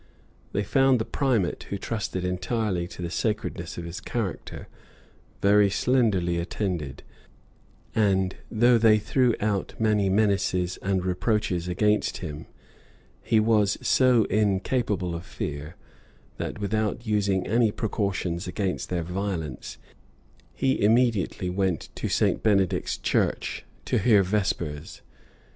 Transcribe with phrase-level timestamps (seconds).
[0.51, 4.67] They found the primate, who trusted entirely to the sacredness of his character,
[5.43, 7.03] very slenderly attended;
[7.93, 12.47] and though they threw out many menaces and reproaches against him,
[13.21, 15.75] he was so incapable of fear,
[16.37, 19.77] that, without using any precautions against their violence,
[20.55, 22.41] he immediately went to St.
[22.41, 25.03] Benedict's church, to hear vespers.